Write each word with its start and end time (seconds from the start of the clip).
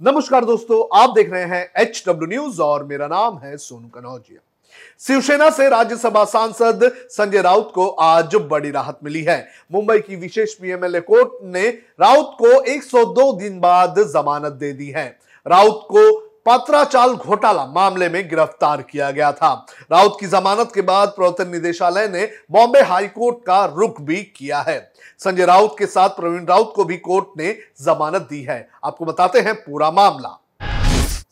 नमस्कार 0.00 0.44
दोस्तों, 0.44 0.82
आप 0.94 1.10
देख 1.10 1.30
रहे 1.32 1.44
हैं 1.44 1.72
एच 1.76 2.02
डब्ल्यू 2.08 2.26
न्यूज़ 2.28 2.60
और 2.62 2.82
मेरा 2.84 3.06
नाम 3.06 3.38
है 3.38 3.56
सोनू 3.56 3.88
कनौजिया। 3.88 4.40
शिवसेना 5.00 5.48
से 5.50 5.68
राज्यसभा 5.68 6.24
सांसद 6.24 6.80
संजय 7.10 7.42
राउत 7.42 7.70
को 7.74 7.86
आज 7.88 8.36
बड़ी 8.50 8.70
राहत 8.70 8.98
मिली 9.04 9.22
है। 9.22 9.38
मुंबई 9.72 9.98
की 9.98 10.16
विशेष 10.16 10.54
पीएमएलए 10.54 11.00
कोर्ट 11.00 11.42
ने 11.44 11.68
राउत 12.00 12.36
को 12.38 12.50
102 12.64 13.32
दिन 13.32 13.58
बाद 13.60 13.98
जमानत 14.14 14.52
दे 14.52 14.72
दी 14.72 14.90
है। 14.90 15.06
राउत 15.46 15.86
को 15.92 16.25
पत्राचाल 16.46 17.14
घोटाला 17.14 17.64
मामले 17.66 18.08
में 18.08 18.28
गिरफ़्तार 18.28 18.82
किया 18.82 19.10
गया 19.10 19.30
था। 19.32 19.50
राउत 19.92 20.16
की 20.20 20.26
जमानत 20.26 20.70
के 20.74 20.82
बाद 20.82 21.08
प्रवर्तन 21.08 21.48
निदेशालय 21.50 22.06
ने 22.08 22.24
बॉम्बे 22.50 22.80
हाईकोर्ट 22.80 23.36
का 23.46 23.64
रुख 23.76 24.00
भी 24.00 24.16
किया 24.36 24.58
है। 24.58 24.78
संजय 25.20 25.46
राउत 25.46 25.74
के 25.78 25.86
साथ 25.86 26.08
प्रवीण 26.10 26.44
राउत 26.46 26.72
को 26.76 26.84
भी 26.84 26.96
कोर्ट 26.96 27.38
ने 27.38 27.50
जमानत 27.82 28.26
दी 28.30 28.42
है। 28.42 28.68
आपको 28.84 29.04
बताते 29.04 29.40
हैं 29.40 29.54
पूरा 29.54 29.90
मामला। 29.90 30.38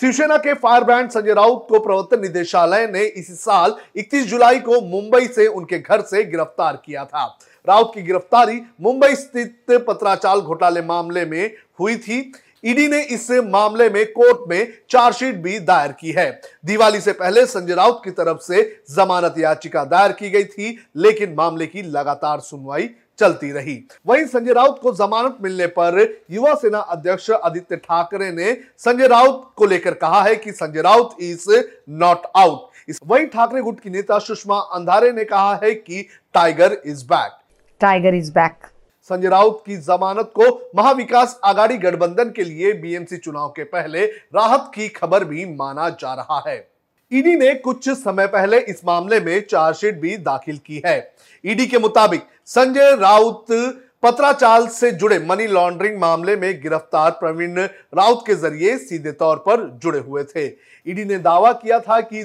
शिवसेना 0.00 0.36
के 0.36 0.54
फायर 0.54 0.84
ब्रांड 0.84 1.08
संजय 1.10 1.34
राउत 1.34 1.66
को 1.68 1.78
प्रवर्तन 1.78 2.20
निदेशालय 2.20 2.86
ने 2.86 3.04
इसी 3.04 3.34
साल 3.34 3.74
31 3.96 4.26
जुलाई 4.26 4.58
को 4.58 4.80
मुंबई 4.80 5.26
से 5.26 5.46
उनके 5.46 5.78
घर 5.78 6.00
से 6.00 6.24
गिरफ़्तार 6.24 6.78
किया 6.84 7.04
था। 7.04 7.24
राउत 7.68 7.90
की 7.94 8.02
गिरफ्तारी 8.02 8.60
मुंबई 8.80 9.14
स्थित 9.14 9.66
पत्राचाल 9.88 10.40
घोटाले 10.40 10.82
मामले 10.82 11.24
में 11.24 11.50
हुई 11.80 11.96
थी। 11.96 12.20
ईडी 12.64 12.86
ने 12.88 13.00
इस 13.02 13.30
मामले 13.30 13.88
में 13.90 14.04
कोर्ट 14.06 14.48
में 14.48 14.72
चार्जशीट 14.90 15.34
भी 15.34 15.58
दायर 15.60 15.92
की 15.92 16.12
है। 16.12 16.30
दिवाली 16.64 17.00
से 17.00 17.12
पहले 17.12 17.44
संजय 17.46 17.74
राउत 17.74 18.00
की 18.04 18.10
तरफ़ 18.10 18.38
से 18.42 18.62
जमानत 18.90 19.34
याचिका 19.38 19.84
दायर 19.84 20.12
की 20.12 20.30
गई 20.30 20.44
थी, 20.44 20.78
लेकिन 20.96 21.34
मामले 21.34 21.66
की 21.66 21.82
लगातार 21.82 22.40
सुनवाई 22.40 22.90
चलती 23.18 23.50
रही। 23.52 23.82
वहीं 24.06 24.24
संजय 24.24 24.52
राउत 24.52 24.78
को 24.82 24.92
जमानत 24.94 25.36
मिलने 25.42 25.66
पर 25.66 26.00
युवा 26.30 26.54
सेना 26.54 26.78
अध्यक्ष 26.78 27.30
आदित्य 27.30 27.76
ठाकरे 27.76 28.30
ने 28.32 28.52
संजय 28.78 29.06
राउत 29.06 29.50
को 29.56 29.66
लेकर 29.66 29.94
कहा 29.94 30.22
है 30.22 30.34
कि 30.36 30.52
Sanjay 30.52 30.82
Raut 30.82 31.16
is 31.20 31.46
not 31.88 32.26
out. 32.36 32.92
वहीं 33.06 33.26
ठाकरे 33.26 33.62
गुट 33.62 33.80
की 33.80 33.90
नेता 33.90 34.18
सुषमा 34.18 34.58
अंधारे 34.72 35.12
ने 35.12 35.24
कहा 35.24 35.54
है 35.54 35.74
कि 35.74 36.06
tiger 36.34 36.76
is 36.86 37.04
back. 37.04 37.38
Tiger 37.80 38.14
is 38.14 38.30
back. 38.32 38.66
Sanjay 39.10 39.28
Raut 39.28 39.62
की 39.66 39.76
जमानत 39.76 40.32
को 40.34 40.46
महाविकास 40.76 41.38
आघाड़ी 41.44 41.76
गठबंधन 41.78 42.30
के 42.30 42.44
लिए 42.44 42.72
बीएमसी 42.72 43.16
चुनाव 43.16 43.48
के 43.48 43.64
पहले 43.66 44.04
राहत 44.04 44.70
की 44.74 44.88
खबर 44.88 45.24
भी 45.24 45.44
माना 45.54 45.88
जा 45.90 46.12
रहा 46.14 46.42
है। 46.48 46.56
ईडी 47.12 47.34
ने 47.36 47.54
कुछ 47.56 47.88
समय 47.90 48.26
पहले 48.26 48.58
इस 48.60 48.84
मामले 48.86 49.20
में 49.20 49.40
चार्जशीट 49.42 50.00
भी 50.00 50.16
दाखिल 50.18 50.58
की 50.58 50.82
है। 50.86 50.96
ईडी 51.44 51.66
के 51.66 51.78
मुताबिक 51.78 52.22
संजय 52.46 52.94
राउत 52.96 53.46
पत्राचाल 54.02 54.66
से 54.68 54.90
जुड़े 54.92 55.18
मनी 55.20 55.46
लॉन्ड्रिंग 55.46 55.98
मामले 56.00 56.36
में 56.36 56.60
गिरफ़्तार 56.62 57.10
प्रवीण 57.10 57.58
राउत 57.58 58.22
के 58.26 58.34
ज़रिए 58.36 58.76
सीधे 58.78 59.12
तौर 59.12 59.36
पर 59.38 59.68
जुड़े 59.82 59.98
हुए 59.98 60.24
थे। 60.26 60.46
ईडी 60.86 61.04
ने 61.04 61.18
दावा 61.20 61.52
किया 61.54 61.78
था 61.80 62.00
कि 62.02 62.24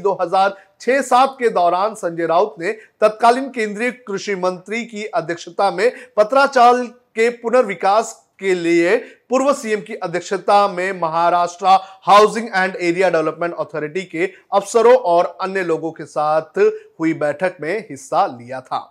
2006-7 0.88 1.36
के 1.39 1.50
दौरान 1.50 1.94
संजय 1.95 2.26
राउत 2.26 2.56
ने 2.59 2.72
तत्कालीन 3.02 3.50
केंद्रीय 3.50 3.92
कृषि 3.92 4.36
मंत्री 4.36 4.86
की 4.86 5.06
अध्यक्षता 5.06 5.72
में 5.72 5.92
पत्राचाल 6.17 6.86
के 6.86 7.30
पुनर्विकास 7.30 8.12
के 8.40 8.53
लिए 8.56 8.98
पूर्व 9.30 9.53
सीएम 9.53 9.81
की 9.81 9.95
अध्यक्षता 9.95 10.67
में 10.67 11.02
Maharashtra 11.02 11.66
housing 12.08 12.50
and 12.56 12.75
area 12.75 13.09
development 13.09 13.53
authority 13.56 14.02
के 14.02 14.30
अफसरों 14.53 14.95
और 14.95 15.38
अन्य 15.42 15.64
लोगों 15.64 15.92
के 15.92 16.06
साथ 16.06 16.59
हुई 17.00 17.14
बैठक 17.14 17.58
में 17.62 17.80
हिस्सा 17.80 18.25
लिया 18.25 18.62
था। 18.62 18.90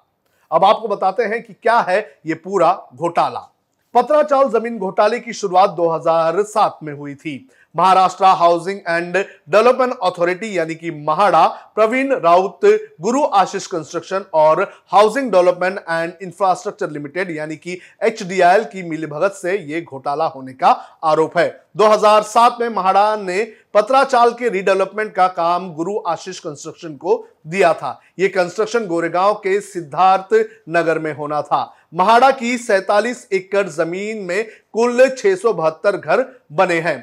अब 0.52 0.64
आपको 0.64 0.88
बताते 0.88 1.22
हैं 1.22 1.42
कि 1.42 1.52
क्या 1.52 1.78
है 1.80 2.20
ये 2.26 2.34
पूरा 2.34 2.88
घोटाला। 2.94 3.48
पत्राचाल 3.94 4.48
ज़मीन 4.48 4.78
घोटाले 4.78 5.20
की 5.20 5.32
शुरुआत 5.32 5.70
2007 5.70 6.78
में 6.82 6.92
हुई 6.92 7.14
थी। 7.14 7.48
Maharashtra 7.76 8.24
housing 8.38 8.78
and 8.78 9.16
development 9.16 9.92
authority, 10.02 10.56
यानी 10.58 10.74
कि 10.74 10.90
महाड़ा, 10.90 11.46
प्रवीण 11.74 12.12
राउत, 12.14 12.64
गुरु 13.00 13.22
आशीष 13.24 13.66
कंस्ट्रक्शन 13.66 14.24
और 14.34 14.62
housing 14.92 15.30
development 15.32 15.78
and 15.80 16.12
infrastructure 16.22 16.90
limited, 16.90 17.30
यानी 17.30 17.56
कि 17.56 17.78
एच 18.02 18.22
की 18.22 18.82
मिलीभगत 18.82 19.32
से 19.32 19.58
ये 19.58 19.80
घोटाला 19.80 20.26
होने 20.26 20.52
का 20.52 20.70
आरोप 21.04 21.38
है। 21.38 21.48
2007 21.76 22.56
में 22.60 22.68
महाड़ा 22.68 23.16
ने 23.16 23.42
पत्राचाल 23.74 24.30
के 24.30 24.48
रीडेवलपमेंट 24.48 25.12
का 25.14 25.26
काम 25.28 25.72
गुरु 25.74 25.98
आशीष 26.06 26.38
कंस्ट्रक्शन 26.38 26.96
को 26.96 27.26
दिया 27.46 27.72
था। 27.74 28.00
यह 28.18 28.28
कंस्ट्रक्शन 28.28 28.86
गोरेगांव 28.86 29.34
के 29.34 29.60
सिद्धार्थ 29.60 30.34
नगर 30.68 30.98
में 30.98 31.12
होना 31.14 31.40
था। 31.42 31.62
महाड़ा 31.94 32.30
की 32.30 32.56
सैतालीस 32.58 33.26
एकड़ 33.32 33.66
ज़मीन 33.68 34.18
में 34.18 34.44
कुल 34.72 35.08
छह 35.08 35.34
सौ 35.34 35.52
बहत्तर 35.52 35.96
घर 35.96 36.24
बने 36.52 36.78
हैं। 36.80 36.96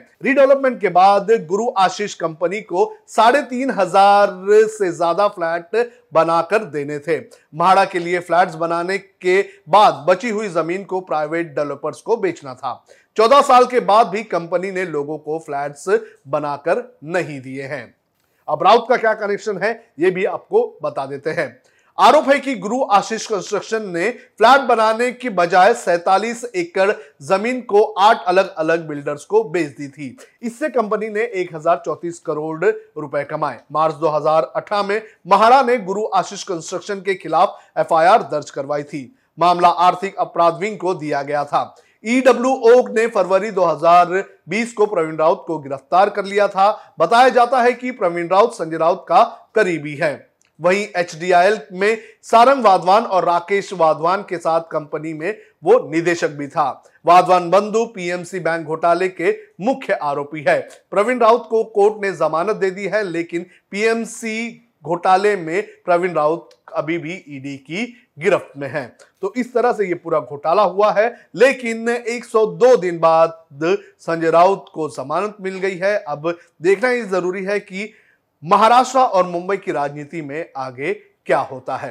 रीडेवलपमेंट 0.59 0.80
के 0.81 0.90
बाद 0.90 1.31
गुरु 1.47 1.68
आशीष 1.78 2.14
कंपनी 2.16 2.62
को 2.62 2.94
साढ़े 3.08 3.42
तीन 3.44 3.72
हज़ार 3.72 4.68
से 4.70 4.92
ज़्यादा 4.92 5.28
फ्लैट 5.28 5.92
बनाकर 6.14 6.64
देने 6.66 7.00
थे। 7.00 7.20
महाड़ा 7.53 7.86
के 7.86 8.00
लिए 8.00 8.20
फ्लैट्स 8.20 8.56
बनाने 8.56 8.98
के 8.98 9.42
बाद 9.69 10.06
बची 10.09 10.30
हुई 10.30 10.48
ज़मीन 10.50 10.84
को 10.84 11.00
प्राइवेट 11.02 11.56
डेवलपर्स 11.56 12.02
को 12.02 12.18
बेचना 12.18 12.53
था। 12.53 12.74
चौदह 13.18 13.42
साल 13.42 13.66
के 13.66 13.80
बाद 13.81 14.08
भी 14.08 14.24
कंपनी 14.25 14.72
ने 14.72 14.86
लोगों 14.88 15.18
को 15.18 15.40
फ्लैट्स 15.40 15.88
बनाकर 16.28 16.84
नहीं 17.06 17.40
दिए 17.42 17.64
हैं। 17.64 17.84
अब 18.48 18.64
राउत 18.64 18.86
का 18.90 18.98
क्या 18.98 19.14
कनेक्शन 19.16 19.58
है, 19.58 19.72
ये 20.00 20.12
भी 20.12 20.25
आपको 20.28 20.80
बता 20.84 21.06
देते 21.06 21.30
हैं। 21.31 21.50
आरोप 22.00 22.30
है 22.30 22.38
कि 22.40 22.54
गुरु 22.56 22.82
आशीष 22.92 23.26
कंस्ट्रक्शन 23.28 23.90
ने 23.90 24.10
फ्लैट 24.12 24.62
बनाने 24.62 25.12
की 25.12 25.30
बजाय 25.30 25.74
सैतालीस 25.74 26.44
एकड़ 26.56 26.92
ज़मीन 27.22 27.60
को 27.62 27.82
आठ 28.00 28.24
अलग 28.24 28.54
अलग 28.56 28.88
बिल्डर्स 28.88 29.26
को 29.26 29.44
बेच 29.44 29.68
दी 29.68 29.88
थी। 29.88 30.18
इससे 30.42 30.70
कंपनी 30.70 31.10
ने 31.10 31.22
एक 31.22 31.50
करोड़ 32.26 32.66
रुपए 32.66 33.24
कमाए। 33.24 33.60
मार्च 33.72 33.96
2018 33.96 34.84
में 34.84 35.02
महाड़ा 35.28 35.62
ने 35.62 35.78
गुरु 35.78 36.06
आशीष 36.16 36.44
कंस्ट्रक्शन 36.44 37.02
के 37.02 37.16
खिलाफ 37.16 37.60
एफआईआर 37.80 38.24
दर्ज 38.24 38.50
करवाई 38.50 38.84
थी। 38.84 39.04
मामला 39.38 39.70
आर्थिक 39.88 40.16
अपराध 40.18 40.60
विंग 40.60 40.78
को 40.78 40.94
दिया 40.94 41.22
गया 41.22 41.44
था। 41.44 41.76
ईडब्ल्यूओ 42.06 42.88
ने 42.90 43.08
फरवरी 43.08 43.52
2020 43.52 44.74
को 44.74 44.86
प्रवीण 44.86 45.18
राउत 45.18 45.44
को 45.48 45.60
गिरफ़्तार 45.60 46.10
कर 46.10 46.26
लिया 46.26 46.48
था। 46.48 46.72
बताया 47.00 47.30
जाता 47.30 47.62
है 47.62 47.74
कि 47.74 47.92
प्रवीण 47.92 48.30
राउत, 48.30 48.54
संजय 48.54 48.78
राउत 48.78 49.06
का 49.10 49.24
करीबी 49.56 49.96
है। 49.96 50.30
वहीं 50.59 50.86
एच 50.97 51.68
में 51.74 51.97
सारंग 52.24 52.64
वाधवान 52.64 53.03
और 53.03 53.25
राकेश 53.25 53.72
वाधवान 53.74 54.22
के 54.30 54.38
साथ 54.38 54.62
कंपनी 54.72 55.14
में 55.14 55.38
वो 55.64 55.78
निदेशक 55.92 56.30
भी 56.30 56.47
था। 56.47 56.70
वाधवान 57.06 57.50
बंधु 57.50 57.86
पीएमसी 57.86 58.40
बैंक 58.40 58.66
घोटाले 58.66 59.08
के 59.09 59.31
मुख्य 59.62 59.94
आरोपी 59.94 60.44
है। 60.48 60.59
प्रवीण 60.92 61.19
राउत 61.19 61.48
को 61.50 61.64
कोर्ट 61.66 62.02
ने 62.03 62.12
जमानत 62.14 62.56
दे 62.56 62.72
दी 62.72 62.86
है, 62.86 63.03
लेकिन 63.03 63.46
पीएमसी 63.72 64.66
घोटाले 64.86 65.36
में 65.36 65.62
प्रवीण 65.86 66.14
राउत 66.14 66.50
अभी 66.75 66.98
भी 66.98 67.14
ईडी 67.28 67.56
की 67.58 67.86
गिरफ्त 68.19 68.52
में 68.58 68.68
है। 68.68 68.86
तो 69.22 69.34
इस 69.38 69.53
तरह 69.53 69.72
से 69.74 69.88
ये 69.88 69.94
पूरा 69.94 70.19
घोटाला 70.19 70.64
हुआ 70.64 70.92
है, 70.92 71.08
लेकिन 71.36 71.90
102 71.90 72.75
दिन 72.78 73.00
बाद 73.00 73.38
संजय 74.00 74.31
राउत 74.31 74.66
को 74.74 74.90
जमानत 74.90 75.38
मिल 75.42 75.58
गई 75.58 75.78
है। 75.78 75.98
अब 76.00 76.34
देखना 76.62 76.90
ये 76.90 77.02
ज़रूरी 77.03 77.44
है 77.46 77.59
कि 77.59 77.92
महाराष्ट्र 78.44 79.00
और 79.00 79.27
मुंबई 79.27 79.55
की 79.57 79.72
राजनीति 79.72 80.22
में 80.22 80.45
आगे 80.57 80.94
क्या 81.25 81.39
होता 81.39 81.77
है? 81.77 81.89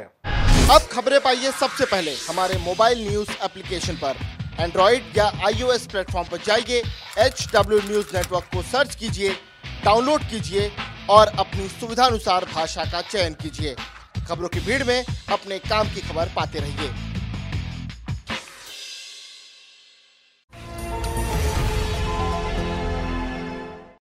अब 0.70 0.86
खबरें 0.92 1.18
पाइए 1.20 1.50
सबसे 1.50 1.84
पहले। 1.84 2.14
हमारे 2.28 2.56
मोबाइल 2.58 3.06
न्यूज़ 3.08 3.30
एप्लीकेशन 3.44 3.94
पर। 3.94 4.16
एंड्रॉइड 4.60 5.16
या 5.16 5.26
आईओएस 5.46 5.86
प्लेटफॉर्म 5.86 6.28
पर 6.28 6.36
जाइए 6.36 6.82
एच 7.18 7.46
डब्ल्यू 7.54 7.78
न्यूज़ 7.78 8.16
नेटवर्क 8.16 8.44
को 8.54 8.62
सर्च 8.62 8.94
कीजिए, 8.94 9.32
डाउनलोड 9.84 10.22
कीजिए 10.22 10.70
और 11.10 11.32
अपनी 11.38 11.68
सुविधानुसार 11.70 12.44
भाषा 12.54 12.84
का 12.84 13.00
चयन 13.00 13.34
कीजिए। 13.34 13.76
खबरों 14.28 14.48
की 14.48 14.60
भीड़ 14.60 14.82
में 14.84 15.04
अपने 15.32 15.58
काम 15.58 15.88
की 15.88 16.00
खबर 16.00 16.32
पाते 16.36 16.58
रहिए। 16.58 17.07